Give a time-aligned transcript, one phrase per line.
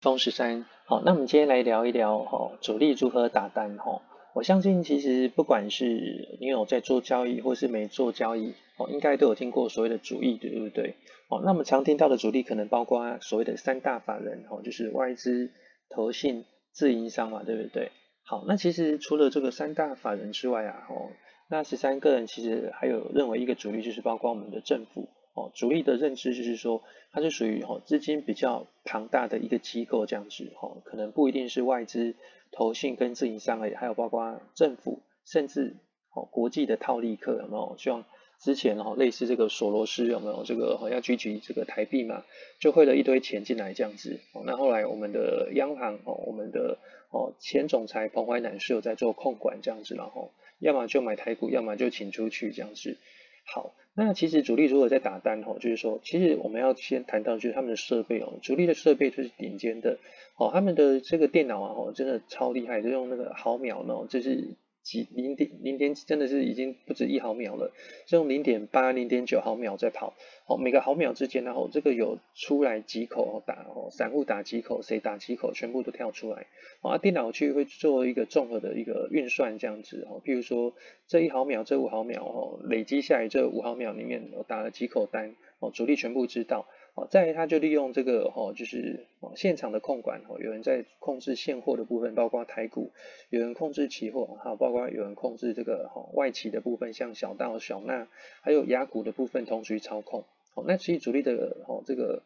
[0.00, 4.00] 风十三，好，那我们今天来聊一聊哈，主力如何打单哈。
[4.34, 10.94] 我相信其实不管是你有在做交易，或是没做交易，哦，应该都有听过所谓的主力，对不对？
[11.28, 15.50] 哦，那么常听到的主力可能包括所谓的三大法人，哦，就是外资、
[15.90, 17.92] 投信、自营商嘛，对不对？
[18.24, 21.12] 好，那其实除了这个三大法人之外啊，哦，
[21.50, 25.10] 那十三个人其实还有认为一个主力就是包括我们的政府。
[25.32, 26.82] 哦，主力的认知就是说，
[27.12, 32.14] 它是属于哦资金比较庞大的一个机构这样子，哦，可能不一定是外资、
[32.50, 35.76] 投信跟自营商而已，还有包括政府，甚至
[36.12, 37.76] 哦国际的套利客有没有？
[37.78, 38.04] 像
[38.40, 40.42] 之前哦类似这个索罗斯有没有？
[40.44, 42.24] 这个好像狙击这个台币嘛，
[42.58, 44.18] 就汇了一堆钱进来这样子。
[44.32, 46.78] 哦，那后来我们的央行哦，我们的
[47.10, 52.96] 哦前总裁彭淮南是有在做控管这样子，然后要么就买台股，要么就请出去这样子。
[53.44, 59.98] 好，那其实主力如果在打单吼，就是说，其实我们要先谈到就是他们的设备哦，主力的设备就是顶尖的
[60.36, 64.56] 哦，他们的这个电脑啊吼，真的超厉害，就用那个毫秒呢，就是。
[64.82, 67.72] 几零点零点真的是已经不止一毫秒了，
[68.06, 70.14] 是用零点八、零点九毫秒在跑。
[70.46, 76.46] 哦，每个毫秒之间，然后这个有出来几口打哦，散户打几口，谁打几口，全部都跳出来。
[76.80, 80.20] 啊，电脑去会做一个综合的一个运算，这样子哦。
[80.24, 80.74] 譬如说
[81.06, 86.66] 这一毫秒、这五毫秒哦，累积下来这五毫秒里面，我打了几口单哦，主力全部知道。
[86.94, 92.92] 哦，再来他就利用这个哦，就是哦现场的控管哦，有人在控制现货的部分，包括台股，
[93.30, 98.08] 有人控制期货，还有包括有人控制这个哦外期的部分，像小道、小纳，
[98.42, 100.24] 还有雅股的部分，同时操控。
[100.54, 102.24] 哦，那其实主力的哦这个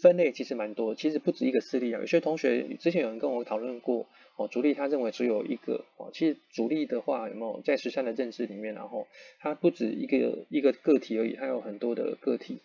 [0.00, 2.00] 分类其实蛮多，其实不止一个势力啊。
[2.00, 9.06] 有些同学之前有人跟我讨论过哦，主力他认为只有一个哦，其实主力的话有没有在十三的认知里面，然后
[9.40, 12.60] 它不止一个一个个体而已，还有很多的个体。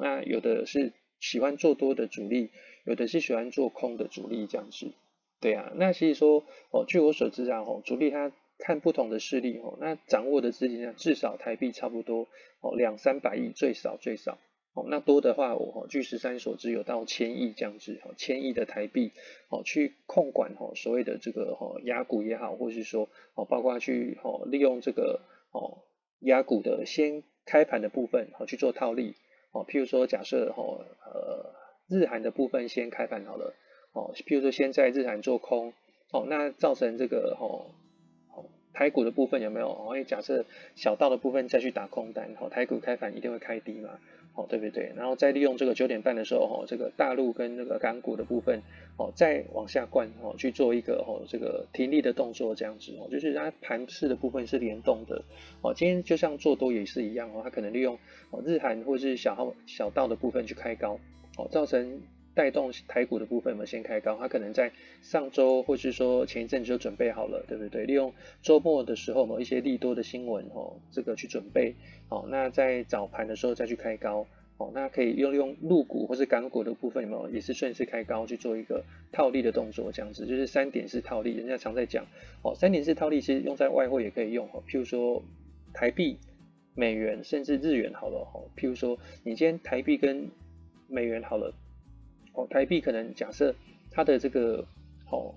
[0.00, 2.50] 那有的是喜欢做多的主力，
[2.84, 4.92] 有的是喜欢做空的主力这样子，
[5.40, 5.72] 对啊。
[5.76, 12.28] 那其实说，哦，据我所知啊，哦，主力他看不同的势力，哦，那掌握的资金量至少台币差不多，
[12.60, 14.38] 哦，两三百亿最少最少，
[14.74, 19.10] 哦，那多的话，我据十三所知有到千亿这样子，哦，千亿的台币，
[19.48, 25.82] 哦，去控管，哦，所谓的这个，哦，亚股也好，或是说，哦，包括去，哦，利用这个，哦，
[26.20, 29.14] 亚股的先开盘的部分，哦，去做套利。
[29.52, 31.54] 哦，譬如说，假设哦，呃，
[31.88, 33.54] 日韩的部分先开盘好了，
[33.92, 35.72] 哦，譬如说先在日韩做空，
[36.10, 37.66] 哦，那造成这个哦，哦，
[38.72, 39.68] 台股的部分有没有？
[39.68, 40.44] 哦，因为假设
[40.74, 43.98] 小道的部分再去打空单，哦，台股开盘一定会开低嘛，
[44.34, 44.92] 哦，对不对？
[44.96, 48.62] 然后再利用这个九点半的时候，哦，这个大陆跟那个港股的部分，
[48.96, 55.22] 哦，再往下灌，哦，去做一个哦，这个停利的动作，这样子，哦，就是它盘势的部分是联动的，
[55.60, 57.98] 哦，今天就像做多也是一样，哦，它可能利用。
[58.30, 60.98] 哦，日韩或是小号小道的部分去开高，
[61.36, 62.00] 哦，造成
[62.34, 64.72] 带动台股的部分嘛，先开高，它可能在
[65.02, 67.84] 上周或是说前一阵子就准备好了，对不对？
[67.84, 68.12] 利用
[68.42, 71.74] 周末的时候某一些利多的新闻，哦，这个去准备，
[72.08, 74.26] 哦，那在早盘的时候再去开高，
[74.56, 82.06] 哦，那可以用用陆股或是港股的部分，有没有也是顺势开高去做一个套利的动作，这样子就是三点式套利，人家常在讲，
[82.42, 85.22] 哦，三点式套利其实用在外汇也可以用，哦，譬如说
[85.72, 86.18] 台币。
[86.74, 90.30] 美元甚至日元好了哈，譬如说你今天台币跟
[90.88, 91.52] 美元好了，
[92.34, 93.54] 哦，台币可能假设
[93.90, 94.64] 它的这个
[95.10, 95.34] 哦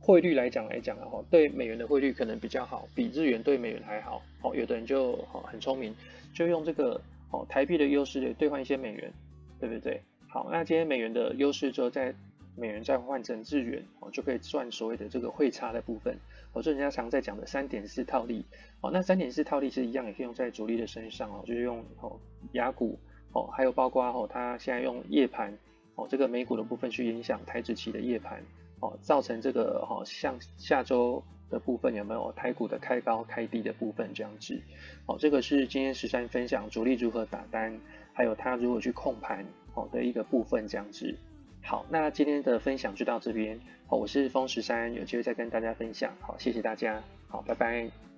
[0.00, 4.22] 汇率来讲来讲的话，对美元的汇率可能比较好，比日元对美元还好。
[4.42, 5.94] 哦，有的人就哦很聪明，
[6.32, 7.00] 就用这个
[7.30, 9.12] 哦台币的优势兑换一些美元，
[9.60, 10.00] 对不对？
[10.28, 12.14] 好，那今天美元的优势之后再
[12.56, 16.16] 美元再换成日元，哦就可以赚所谓的这个汇差的部分。
[16.52, 18.44] 我说人家常在讲的三点式套利，
[18.80, 22.18] 哦，那三点式套利其实一样也可以用在主力的身上哦，就是用哦
[22.52, 22.98] 雅股
[23.32, 25.56] 哦，还有包括哦，它现在用夜盘
[25.94, 28.42] 哦，这个美股的部分去影响台指期的夜盘
[28.80, 34.60] 哦，造成这个哦像下周的部分有没有台股的开高开低的部分这样子
[35.06, 37.78] 哦，这个是今天十三分享主力如何打单，
[38.12, 41.14] 还有它如何去控盘哦的一个部分这样子。
[41.62, 43.58] 好，那今天的分享就到这边。
[43.86, 46.12] 好，我是风十三，有机会再跟大家分享。
[46.20, 47.02] 好，谢谢大家。
[47.28, 48.17] 好，拜拜。